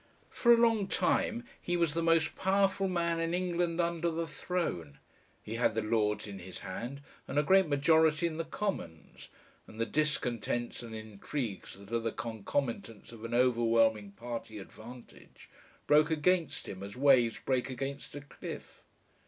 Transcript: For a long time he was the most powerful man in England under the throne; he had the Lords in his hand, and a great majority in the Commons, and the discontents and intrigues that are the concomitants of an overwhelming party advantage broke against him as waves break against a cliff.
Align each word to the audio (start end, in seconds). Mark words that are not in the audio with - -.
For 0.31 0.51
a 0.51 0.57
long 0.57 0.87
time 0.87 1.45
he 1.61 1.77
was 1.77 1.93
the 1.93 2.01
most 2.01 2.35
powerful 2.35 2.87
man 2.87 3.19
in 3.19 3.35
England 3.35 3.79
under 3.79 4.09
the 4.09 4.25
throne; 4.25 4.97
he 5.43 5.57
had 5.57 5.75
the 5.75 5.83
Lords 5.83 6.25
in 6.25 6.39
his 6.39 6.61
hand, 6.61 7.01
and 7.27 7.37
a 7.37 7.43
great 7.43 7.67
majority 7.67 8.25
in 8.25 8.37
the 8.37 8.43
Commons, 8.43 9.29
and 9.67 9.79
the 9.79 9.85
discontents 9.85 10.81
and 10.81 10.95
intrigues 10.95 11.77
that 11.77 11.91
are 11.91 11.99
the 11.99 12.11
concomitants 12.11 13.11
of 13.11 13.23
an 13.23 13.35
overwhelming 13.35 14.13
party 14.13 14.57
advantage 14.57 15.51
broke 15.85 16.09
against 16.09 16.67
him 16.67 16.81
as 16.81 16.97
waves 16.97 17.37
break 17.37 17.69
against 17.69 18.15
a 18.15 18.21
cliff. 18.21 18.81